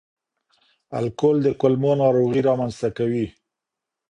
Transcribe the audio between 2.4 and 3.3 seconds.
رامنځ ته کوي.